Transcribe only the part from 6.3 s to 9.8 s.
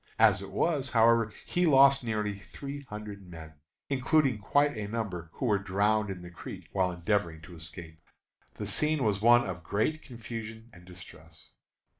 creek while endeavoring to escape. The scene was one of